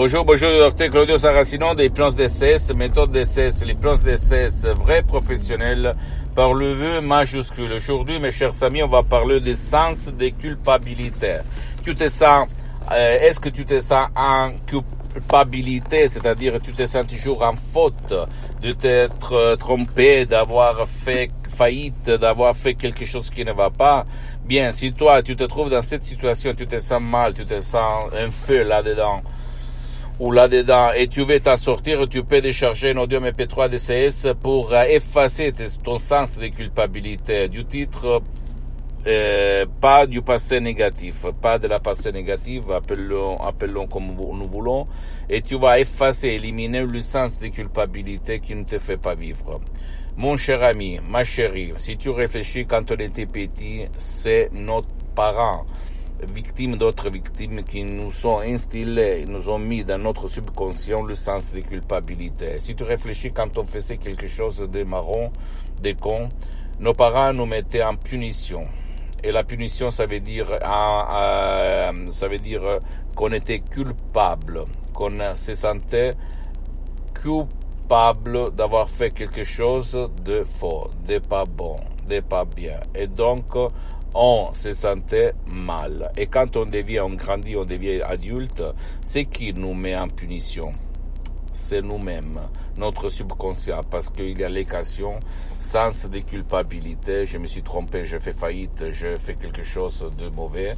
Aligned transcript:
Bonjour, 0.00 0.24
bonjour, 0.24 0.52
docteur 0.52 0.90
Claudio 0.90 1.18
Saracino 1.18 1.74
des 1.74 1.88
plans 1.88 2.12
DCS, 2.12 2.72
méthode 2.76 3.10
DCS, 3.10 3.64
les 3.66 3.74
plans 3.74 3.96
DCS 3.96 4.68
vrais 4.76 5.02
professionnels 5.02 5.92
par 6.36 6.54
le 6.54 6.72
vœu 6.72 7.00
majuscule. 7.00 7.72
Aujourd'hui, 7.72 8.20
mes 8.20 8.30
chers 8.30 8.62
amis, 8.62 8.80
on 8.80 8.86
va 8.86 9.02
parler 9.02 9.40
des 9.40 9.56
sens 9.56 10.08
des 10.08 10.30
culpabilités. 10.30 11.38
Tu 11.82 11.96
te 11.96 12.08
sens, 12.08 12.46
euh, 12.92 13.18
est-ce 13.18 13.40
que 13.40 13.48
tu 13.48 13.64
te 13.64 13.80
sens 13.80 14.06
en 14.14 14.52
culpabilité, 14.68 16.06
c'est-à-dire 16.06 16.60
tu 16.62 16.72
te 16.74 16.86
sens 16.86 17.04
toujours 17.04 17.42
en 17.42 17.56
faute 17.56 18.14
de 18.62 18.70
t'être 18.70 19.32
euh, 19.32 19.56
trompé, 19.56 20.26
d'avoir 20.26 20.86
fait 20.86 21.28
faillite, 21.48 22.08
d'avoir 22.08 22.54
fait 22.54 22.74
quelque 22.74 23.04
chose 23.04 23.30
qui 23.30 23.44
ne 23.44 23.50
va 23.50 23.70
pas, 23.70 24.06
bien, 24.44 24.70
si 24.70 24.92
toi 24.92 25.22
tu 25.22 25.34
te 25.34 25.42
trouves 25.42 25.70
dans 25.70 25.82
cette 25.82 26.04
situation, 26.04 26.54
tu 26.54 26.68
te 26.68 26.78
sens 26.78 27.02
mal, 27.02 27.34
tu 27.34 27.44
te 27.44 27.60
sens 27.60 28.04
un 28.16 28.30
feu 28.30 28.62
là-dedans, 28.62 29.22
ou 30.20 30.32
là-dedans, 30.32 30.90
et 30.96 31.06
tu 31.06 31.22
veux 31.24 31.38
t'en 31.38 31.56
sortir, 31.56 32.08
tu 32.08 32.24
peux 32.24 32.40
décharger 32.40 32.90
un 32.90 32.96
audio 32.96 33.20
MP3 33.20 33.68
DCS 33.68 34.34
pour 34.40 34.72
euh, 34.72 34.82
effacer 34.88 35.52
ton 35.84 35.98
sens 35.98 36.38
de 36.38 36.48
culpabilité. 36.48 37.48
Du 37.48 37.64
titre 37.64 38.22
euh, 39.06 39.64
pas 39.80 40.06
du 40.06 40.22
passé 40.22 40.60
négatif, 40.60 41.24
pas 41.40 41.58
de 41.58 41.68
la 41.68 41.78
passé 41.78 42.10
négative, 42.10 42.72
appelons, 42.72 43.36
appelons 43.36 43.86
comme 43.86 44.14
nous 44.14 44.48
voulons, 44.48 44.86
et 45.30 45.40
tu 45.40 45.56
vas 45.56 45.78
effacer, 45.78 46.28
éliminer 46.28 46.82
le 46.82 47.00
sens 47.00 47.38
de 47.38 47.46
culpabilité 47.48 48.40
qui 48.40 48.54
ne 48.56 48.64
te 48.64 48.78
fait 48.78 48.96
pas 48.96 49.14
vivre. 49.14 49.60
Mon 50.16 50.36
cher 50.36 50.64
ami, 50.64 50.98
ma 51.08 51.22
chérie, 51.22 51.72
si 51.76 51.96
tu 51.96 52.10
réfléchis 52.10 52.66
quand 52.66 52.90
on 52.90 52.96
était 52.96 53.26
petit, 53.26 53.86
c'est 53.96 54.50
notre 54.52 54.88
parent 55.14 55.64
victimes 56.26 56.76
d'autres 56.76 57.10
victimes 57.10 57.62
qui 57.62 57.84
nous 57.84 58.10
sont 58.10 58.40
instillés, 58.40 59.24
nous 59.26 59.48
ont 59.48 59.58
mis 59.58 59.84
dans 59.84 59.98
notre 59.98 60.28
subconscient 60.28 61.02
le 61.02 61.14
sens 61.14 61.52
de 61.52 61.60
culpabilité. 61.60 62.58
Si 62.58 62.74
tu 62.74 62.82
réfléchis 62.82 63.32
quand 63.32 63.56
on 63.58 63.64
faisait 63.64 63.98
quelque 63.98 64.26
chose 64.26 64.58
de 64.58 64.82
marron, 64.84 65.30
de 65.82 65.92
con, 65.92 66.28
nos 66.80 66.92
parents 66.92 67.32
nous 67.32 67.46
mettaient 67.46 67.82
en 67.82 67.96
punition. 67.96 68.66
Et 69.22 69.32
la 69.32 69.42
punition, 69.42 69.90
ça 69.90 70.06
veut 70.06 70.20
dire, 70.20 70.48
euh, 70.50 71.92
ça 72.10 72.28
veut 72.28 72.38
dire 72.38 72.62
qu'on 73.16 73.32
était 73.32 73.60
culpable, 73.60 74.64
qu'on 74.92 75.34
se 75.34 75.54
sentait 75.54 76.12
coupable 77.20 78.54
d'avoir 78.54 78.88
fait 78.88 79.10
quelque 79.10 79.42
chose 79.42 80.08
de 80.24 80.44
faux, 80.44 80.90
de 81.06 81.18
pas 81.18 81.44
bon, 81.44 81.76
de 82.08 82.20
pas 82.20 82.44
bien. 82.44 82.78
Et 82.94 83.08
donc, 83.08 83.56
on 84.14 84.52
se 84.54 84.72
sentait 84.72 85.32
mal. 85.46 86.10
Et 86.16 86.26
quand 86.26 86.56
on 86.56 86.66
devient, 86.66 87.00
on 87.00 87.14
grandit, 87.14 87.56
on 87.56 87.64
devient 87.64 88.02
adulte, 88.02 88.62
c'est 89.02 89.24
qui 89.24 89.52
nous 89.52 89.74
met 89.74 89.96
en 89.96 90.08
punition? 90.08 90.72
C'est 91.52 91.82
nous-mêmes, 91.82 92.40
notre 92.76 93.08
subconscient, 93.08 93.82
parce 93.90 94.08
qu'il 94.10 94.38
y 94.38 94.44
a 94.44 94.48
l'équation, 94.48 95.18
sens 95.58 96.06
de 96.06 96.18
culpabilité, 96.20 97.26
je 97.26 97.38
me 97.38 97.46
suis 97.46 97.62
trompé, 97.62 98.06
j'ai 98.06 98.20
fait 98.20 98.32
faillite, 98.32 98.90
j'ai 98.92 99.16
fait 99.16 99.34
quelque 99.34 99.64
chose 99.64 100.06
de 100.16 100.28
mauvais, 100.28 100.76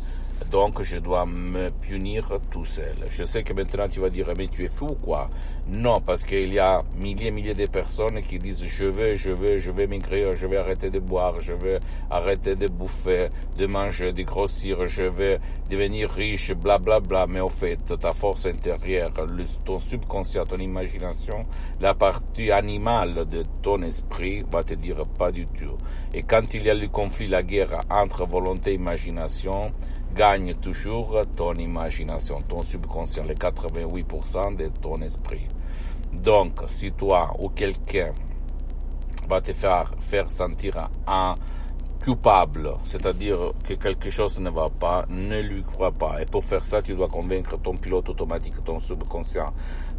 donc 0.51 0.83
je 0.83 0.97
dois 0.97 1.27
me 1.27 1.69
punir 1.69 2.39
tout 2.51 2.64
seul. 2.64 2.97
Je 3.11 3.25
sais 3.25 3.42
que 3.42 3.53
maintenant 3.53 3.89
tu 3.89 4.01
vas 4.01 4.11
dire 4.11 4.28
mais 4.36 4.48
tu 4.48 4.64
es 4.64 4.69
fou 4.69 4.97
quoi? 5.03 5.28
Non, 5.69 6.01
parce 6.01 6.25
qu'il 6.25 6.53
y 6.53 6.58
a 6.58 6.80
milliers 7.01 7.29
et 7.29 7.31
milliers 7.31 7.55
de 7.55 7.67
personnes 7.67 8.20
qui 8.23 8.39
disent 8.39 8.65
je 8.65 8.84
veux, 8.84 9.15
je 9.15 9.33
veux, 9.33 9.59
je 9.59 9.70
vais 9.70 9.87
maigrir, 9.87 10.37
je 10.37 10.47
vais 10.47 10.59
arrêter 10.59 10.91
de 10.91 10.98
boire, 10.98 11.41
je 11.41 11.53
vais 11.53 11.81
arrêter 12.11 12.55
de 12.55 12.67
bouffer, 12.69 13.31
de 13.57 13.67
manger, 13.67 14.12
de 14.12 14.23
grossir, 14.23 14.87
je 14.87 15.03
vais 15.03 15.41
devenir 15.69 16.11
riche, 16.11 16.53
bla 16.55 16.79
bla 16.79 17.01
bla. 17.01 17.27
Mais 17.27 17.41
au 17.41 17.48
fait, 17.48 17.98
ta 17.98 18.12
force 18.12 18.47
intérieure, 18.47 19.11
ton 19.65 19.79
subconscient, 19.79 20.45
ton 20.45 20.59
imagination, 20.59 21.47
la 21.81 21.95
partie 21.95 22.51
animale 22.51 23.27
de 23.29 23.42
ton 23.62 23.83
esprit 23.83 24.42
va 24.51 24.62
te 24.62 24.75
dire 24.75 25.03
pas 25.19 25.33
du 25.33 25.47
tout. 25.47 25.77
Et 26.13 26.23
quand 26.23 26.55
il 26.55 26.64
y 26.64 26.70
a 26.70 26.74
le 26.74 26.89
conflit, 26.89 27.29
la 27.29 27.42
guerre 27.42 27.80
entre 27.91 28.27
volonté 28.27 28.73
et 28.73 28.74
imagination, 28.74 29.73
gagne 30.14 30.55
toujours 30.55 31.23
ton 31.36 31.55
imagination, 31.55 32.41
ton 32.42 32.63
subconscient, 32.63 33.24
les 33.24 33.35
88% 33.35 34.57
de 34.57 34.69
ton 34.80 35.01
esprit. 35.03 35.47
Donc, 36.13 36.63
si 36.67 36.93
toi 36.93 37.35
ou 37.39 37.48
quelqu'un 37.48 38.13
va 39.29 39.41
te 39.41 39.53
faire, 39.53 39.93
faire 40.01 40.31
sentir 40.31 40.89
un 41.07 41.35
coupable, 42.05 42.71
c'est-à-dire 42.83 43.53
que 43.67 43.75
quelque 43.75 44.11
chose 44.11 44.41
ne 44.41 44.51
va 44.51 44.69
pas, 44.69 45.05
ne 45.09 45.41
lui 45.41 45.63
crois 45.63 45.93
pas. 45.93 46.21
Et 46.23 46.27
pour 46.27 46.45
faire 46.45 46.65
ça, 46.65 46.83
tu 46.83 46.95
dois 46.95 47.09
convaincre 47.09 47.59
ton 47.61 47.77
pilote 47.77 48.09
automatique, 48.09 48.65
ton 48.65 48.81
subconscient, 48.81 49.53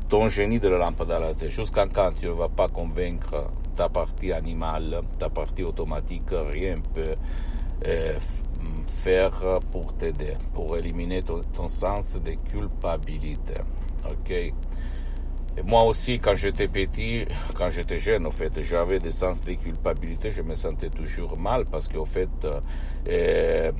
ton 0.09 0.27
génie 0.27 0.59
de 0.59 0.67
la 0.67 0.77
lampe 0.79 1.05
dans 1.05 1.19
la 1.19 1.33
tête. 1.33 1.51
Jusqu'à 1.51 1.85
quand 1.87 2.11
tu 2.19 2.25
ne 2.25 2.31
vas 2.31 2.49
pas 2.49 2.67
convaincre 2.67 3.51
ta 3.75 3.87
partie 3.87 4.31
animale, 4.31 5.01
ta 5.17 5.29
partie 5.29 5.63
automatique, 5.63 6.29
rien 6.31 6.77
ne 6.77 6.81
peut 6.81 7.15
euh, 7.87 8.19
faire 8.87 9.59
pour 9.71 9.93
t'aider, 9.93 10.35
pour 10.53 10.75
éliminer 10.75 11.21
ton, 11.23 11.41
ton, 11.53 11.67
sens 11.67 12.15
de 12.15 12.31
culpabilité. 12.49 13.53
Ok? 14.09 14.53
Moi 15.65 15.83
aussi, 15.83 16.19
quand 16.19 16.35
j'étais 16.35 16.67
petit, 16.67 17.25
quand 17.53 17.69
j'étais 17.69 17.99
jeune, 17.99 18.25
au 18.25 18.31
fait, 18.31 18.61
j'avais 18.61 18.99
des 18.99 19.11
sens 19.11 19.41
de 19.41 19.53
culpabilité, 19.53 20.31
je 20.31 20.41
me 20.41 20.55
sentais 20.55 20.89
toujours 20.89 21.37
mal 21.37 21.65
parce 21.65 21.89
qu'au 21.89 22.05
fait, 22.05 22.29
euh, 23.09 23.71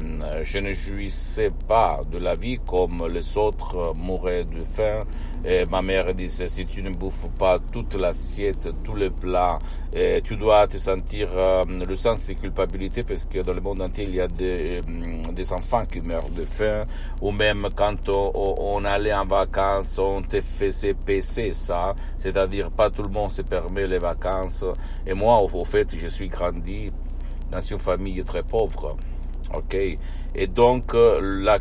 je 0.43 0.57
ne 0.57 0.73
jouissais 0.73 1.49
pas 1.67 2.01
de 2.11 2.17
la 2.17 2.35
vie 2.35 2.59
comme 2.67 3.07
les 3.11 3.37
autres 3.37 3.93
mouraient 3.95 4.43
de 4.43 4.63
faim. 4.63 5.01
Et 5.45 5.65
ma 5.65 5.81
mère 5.81 6.13
disait, 6.13 6.49
si 6.49 6.65
tu 6.65 6.83
ne 6.83 6.91
bouffes 6.91 7.29
pas 7.39 7.57
toute 7.71 7.95
l'assiette, 7.95 8.69
tous 8.83 8.95
les 8.95 9.09
plats, 9.09 9.57
tu 10.23 10.35
dois 10.35 10.67
te 10.67 10.77
sentir 10.77 11.29
euh, 11.33 11.63
le 11.65 11.95
sens 11.95 12.27
de 12.27 12.33
culpabilité 12.33 13.03
parce 13.03 13.25
que 13.25 13.39
dans 13.39 13.53
le 13.53 13.61
monde 13.61 13.81
entier, 13.81 14.05
il 14.05 14.15
y 14.15 14.21
a 14.21 14.27
des, 14.27 14.77
euh, 14.77 15.31
des 15.31 15.53
enfants 15.53 15.85
qui 15.85 16.01
meurent 16.01 16.29
de 16.29 16.43
faim, 16.43 16.85
ou 17.21 17.31
même 17.31 17.69
quand 17.75 18.09
on, 18.09 18.31
on 18.35 18.85
allait 18.85 19.13
en 19.13 19.25
vacances, 19.25 19.97
on 19.99 20.21
te 20.21 20.41
faisait 20.41 20.93
PC 20.93 21.53
c'est-à-dire 22.17 22.71
pas 22.71 22.89
tout 22.89 23.03
le 23.03 23.09
monde 23.09 23.31
se 23.31 23.41
permet 23.41 23.87
les 23.87 23.99
vacances. 23.99 24.65
Et 25.05 25.13
moi, 25.13 25.41
au, 25.41 25.65
fait, 25.65 25.95
je 25.95 26.07
suis 26.07 26.27
grandi 26.27 26.89
dans 27.49 27.59
une 27.59 27.79
famille 27.79 28.23
très 28.23 28.43
pauvre. 28.43 28.97
Ok, 29.53 29.75
et 29.75 30.47
donc 30.47 30.95
euh, 30.95 31.19
la, 31.43 31.57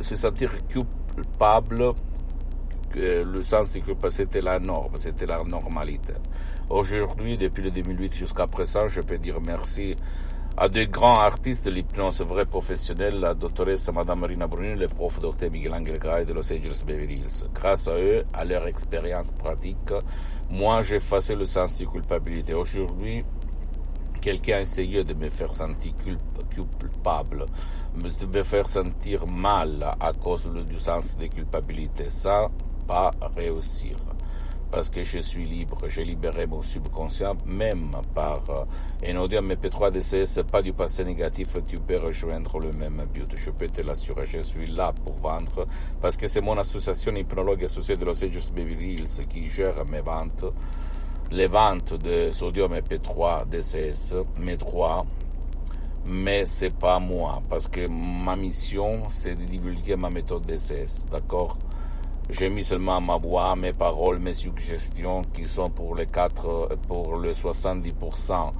se 0.00 0.16
sentir 0.16 0.50
coupable, 0.72 1.94
le 2.96 3.42
sens 3.42 3.76
que 3.78 4.10
c'était 4.10 4.40
la 4.40 4.58
norme, 4.58 4.96
c'était 4.96 5.26
la 5.26 5.44
normalité. 5.44 6.14
Aujourd'hui, 6.68 7.36
depuis 7.36 7.62
le 7.62 7.70
2008 7.70 8.14
jusqu'à 8.14 8.46
présent, 8.46 8.88
je 8.88 9.00
peux 9.00 9.18
dire 9.18 9.40
merci 9.44 9.94
à 10.56 10.68
de 10.68 10.84
grands 10.84 11.20
artistes 11.20 11.64
de 11.66 11.70
l'hypnose 11.70 12.20
vrai 12.22 12.44
professionnel, 12.44 13.20
la 13.20 13.34
doctoresse 13.34 13.90
Madame 13.92 14.20
Marina 14.20 14.46
Bruni, 14.46 14.78
le 14.78 14.88
prof 14.88 15.20
Dr 15.20 15.50
Miguel 15.50 15.74
Angel 15.74 15.98
Gray 15.98 16.24
de 16.24 16.32
Los 16.32 16.52
Angeles 16.52 16.82
Beverly 16.86 17.14
Hills. 17.14 17.46
Grâce 17.54 17.88
à 17.88 17.96
eux, 17.96 18.24
à 18.32 18.44
leur 18.44 18.66
expérience 18.66 19.32
pratique, 19.32 19.92
moi 20.50 20.82
j'ai 20.82 20.96
effacé 20.96 21.34
le 21.34 21.46
sens 21.46 21.78
de 21.78 21.84
culpabilité. 21.86 22.54
Aujourd'hui, 22.54 23.24
quelqu'un 24.20 24.56
a 24.56 24.60
essayé 24.60 25.04
de 25.04 25.14
me 25.14 25.28
faire 25.28 25.54
sentir 25.54 25.92
culpable, 26.50 27.46
de 27.96 28.26
me 28.26 28.42
faire 28.42 28.68
sentir 28.68 29.26
mal 29.26 29.90
à 29.98 30.12
cause 30.12 30.46
du 30.68 30.78
sens 30.78 31.16
de 31.16 31.26
culpabilité. 31.26 32.10
Ça, 32.10 32.50
pas 32.86 33.10
réussir 33.36 33.96
parce 34.70 34.88
que 34.88 35.02
je 35.02 35.18
suis 35.18 35.44
libre, 35.44 35.78
j'ai 35.88 36.04
libéré 36.04 36.46
mon 36.46 36.62
subconscient, 36.62 37.36
même 37.46 37.90
par 38.14 38.40
un 39.06 39.16
audio 39.16 39.40
MP3 39.40 39.90
DCS, 39.90 40.42
pas 40.44 40.62
du 40.62 40.72
passé 40.72 41.04
négatif, 41.04 41.56
tu 41.66 41.76
peux 41.78 41.98
rejoindre 41.98 42.58
le 42.60 42.72
même 42.72 43.04
but. 43.12 43.34
Je 43.34 43.50
peux 43.50 43.66
te 43.66 43.80
l'assurer, 43.80 44.26
je 44.26 44.40
suis 44.40 44.66
là 44.66 44.92
pour 45.04 45.14
vendre, 45.14 45.66
parce 46.00 46.16
que 46.16 46.28
c'est 46.28 46.40
mon 46.40 46.56
association 46.56 47.14
hypnologue 47.14 47.64
associée 47.64 47.96
de 47.96 48.04
Los 48.04 48.22
Angeles 48.24 48.50
Beverly 48.54 48.94
Hills 48.94 49.26
qui 49.28 49.46
gère 49.46 49.84
mes 49.86 50.00
ventes, 50.00 50.44
les 51.30 51.46
ventes 51.46 51.94
de 51.94 52.30
sodium 52.32 52.72
MP3 52.72 53.48
DCS, 53.48 54.14
mes 54.38 54.56
droits, 54.56 55.04
mais 56.06 56.46
c'est 56.46 56.74
pas 56.74 56.98
moi, 56.98 57.42
parce 57.48 57.68
que 57.68 57.88
ma 57.88 58.36
mission, 58.36 59.02
c'est 59.10 59.34
de 59.34 59.44
divulguer 59.44 59.96
ma 59.96 60.10
méthode 60.10 60.46
DCS, 60.46 61.06
d'accord? 61.10 61.58
J'ai 62.32 62.48
mis 62.48 62.62
seulement 62.62 63.00
ma 63.00 63.16
voix, 63.16 63.56
mes 63.56 63.72
paroles, 63.72 64.20
mes 64.20 64.34
suggestions 64.34 65.22
qui 65.34 65.46
sont 65.46 65.68
pour 65.68 65.96
les 65.96 66.06
quatre, 66.06 66.68
pour 66.86 67.16
le 67.16 67.32
70% 67.32 68.52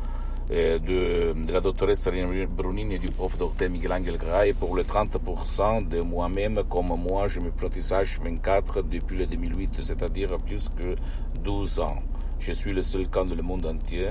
euh, 0.51 0.79
de, 0.81 1.41
de 1.41 1.53
la 1.53 1.61
doctoresse 1.61 2.01
Sarina 2.01 2.27
Brunini 2.47 2.97
et 2.97 2.99
du 2.99 3.11
prof 3.11 3.39
docteur 3.39 3.71
Miguel 3.71 3.93
Angel 3.93 4.17
Gray 4.17 4.55
pour 4.55 4.75
le 4.75 4.83
30% 4.83 5.87
de 5.87 6.01
moi-même 6.01 6.65
comme 6.69 6.89
moi 6.89 7.29
je 7.29 7.39
me 7.39 7.53
protissage 7.53 8.19
24 8.21 8.83
depuis 8.83 9.19
le 9.19 9.27
2008, 9.27 9.83
c'est-à-dire 9.83 10.37
plus 10.39 10.69
que 10.77 10.97
12 11.45 11.79
ans. 11.79 12.03
Je 12.41 12.51
suis 12.51 12.73
le 12.73 12.83
seul 12.83 13.09
cas 13.09 13.23
dans 13.23 13.37
le 13.37 13.43
monde 13.43 13.67
entier 13.67 14.11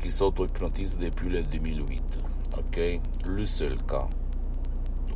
qui 0.00 0.10
s'auto-hypnotise 0.10 0.96
depuis 0.98 1.28
le 1.28 1.42
2008. 1.42 2.02
Ok? 2.58 3.00
Le 3.26 3.44
seul 3.44 3.76
cas. 3.88 4.06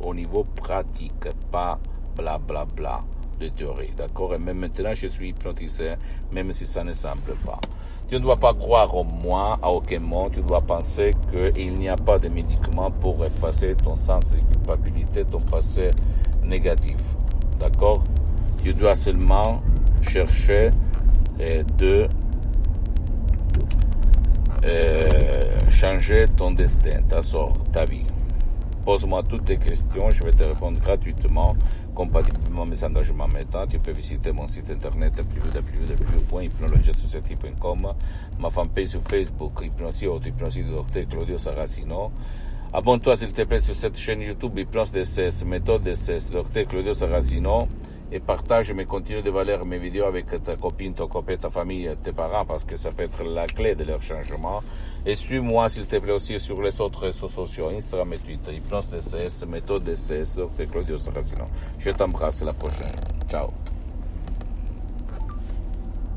Au 0.01 0.13
niveau 0.13 0.43
pratique, 0.43 1.29
pas 1.49 1.79
bla 2.17 2.37
bla 2.37 2.65
bla 2.65 3.01
de 3.39 3.47
théorie, 3.49 3.91
d'accord? 3.95 4.33
Et 4.33 4.39
même 4.39 4.59
maintenant, 4.59 4.93
je 4.93 5.07
suis 5.07 5.29
hypnotisé, 5.29 5.93
même 6.31 6.51
si 6.51 6.65
ça 6.65 6.83
ne 6.83 6.93
semble 6.93 7.35
pas. 7.45 7.59
Tu 8.07 8.15
ne 8.15 8.19
dois 8.19 8.37
pas 8.37 8.53
croire 8.53 8.95
au 8.95 9.03
moi, 9.03 9.57
à 9.61 9.71
aucun 9.71 9.99
moment. 9.99 10.29
Tu 10.29 10.41
dois 10.41 10.61
penser 10.61 11.11
qu'il 11.31 11.73
n'y 11.73 11.89
a 11.89 11.95
pas 11.95 12.19
de 12.19 12.29
médicament 12.29 12.91
pour 12.91 13.25
effacer 13.25 13.75
ton 13.75 13.95
sens 13.95 14.31
de 14.31 14.37
culpabilité, 14.37 15.25
ton 15.25 15.41
passé 15.41 15.91
négatif. 16.43 16.99
D'accord? 17.59 18.03
Tu 18.63 18.73
dois 18.73 18.95
seulement 18.95 19.61
chercher 20.01 20.71
euh, 21.39 21.63
de 21.77 22.07
euh, 24.65 25.69
changer 25.69 26.25
ton 26.35 26.51
destin, 26.51 27.01
ta 27.07 27.21
sort, 27.21 27.53
ta 27.71 27.85
vie. 27.85 28.05
Pose-moi 28.85 29.23
toutes 29.23 29.45
tes 29.45 29.57
questions, 29.57 30.09
je 30.11 30.23
vais 30.23 30.31
te 30.31 30.47
répondre 30.47 30.79
gratuitement, 30.79 31.55
compatiblement 31.95 32.61
à 32.63 32.65
mes 32.65 32.83
engagements 32.83 33.27
maintenant. 33.27 33.65
Tu 33.67 33.79
peux 33.79 33.93
visiter 33.93 34.31
mon 34.31 34.47
site 34.47 34.69
internet 34.69 35.13
www.hypnologiasociety.com, 35.17 37.93
ma 38.37 38.51
fanpage 38.51 38.87
sur 38.87 39.01
Facebook, 39.01 39.63
Hypnosie 39.63 40.05
du 40.61 40.69
docteur 40.69 41.07
Claudio 41.07 41.39
Saracino. 41.39 42.11
Abonne-toi 42.73 43.15
s'il 43.15 43.31
te 43.31 43.43
plaît 43.43 43.61
sur 43.61 43.73
cette 43.73 43.97
chaîne 43.97 44.19
YouTube 44.21 44.59
Hypnose 44.59 44.91
DCS, 44.91 45.45
méthode 45.45 45.83
DCS, 45.83 46.29
docteur 46.29 46.67
Claudio 46.67 46.93
Saracino 46.93 47.69
et 48.11 48.19
partage 48.19 48.71
mes 48.73 48.85
contenus 48.85 49.23
de 49.23 49.29
valeur, 49.29 49.65
mes 49.65 49.77
vidéos 49.77 50.05
avec 50.05 50.27
ta 50.41 50.55
copine, 50.55 50.93
ton 50.93 51.07
copain, 51.07 51.35
ta 51.35 51.49
famille, 51.49 51.89
tes 52.03 52.11
parents, 52.11 52.45
parce 52.45 52.63
que 52.63 52.77
ça 52.77 52.91
peut 52.91 53.03
être 53.03 53.23
la 53.23 53.47
clé 53.47 53.75
de 53.75 53.83
leur 53.83 54.01
changement. 54.01 54.61
Et 55.05 55.15
suis-moi, 55.15 55.69
s'il 55.69 55.85
te 55.87 55.97
plaît, 55.97 56.13
aussi 56.13 56.39
sur 56.39 56.61
les 56.61 56.79
autres 56.81 56.99
réseaux 56.99 57.29
sociaux, 57.29 57.69
Instagram 57.69 58.13
et 58.13 58.17
Twitter, 58.17 58.53
Hypnose 58.53 58.89
DCS, 58.89 59.45
méthode 59.47 59.83
DCS, 59.83 60.35
Dr. 60.35 60.69
Claudio 60.71 60.97
Saracino. 60.97 61.45
Je 61.79 61.91
t'embrasse, 61.91 62.43
la 62.43 62.53
prochaine. 62.53 62.95
Ciao. 63.29 63.49